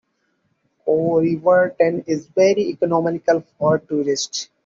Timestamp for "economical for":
2.69-3.77